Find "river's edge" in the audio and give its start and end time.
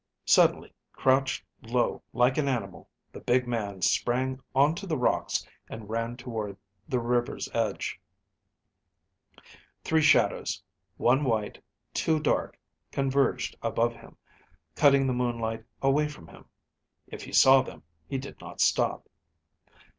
6.99-8.01